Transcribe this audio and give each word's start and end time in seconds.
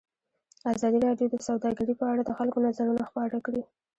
ازادي 0.73 0.99
راډیو 1.07 1.27
د 1.31 1.35
سوداګري 1.47 1.93
په 1.99 2.05
اړه 2.11 2.21
د 2.25 2.31
خلکو 2.39 2.57
نظرونه 2.65 3.03
خپاره 3.09 3.37
کړي. 3.45 3.61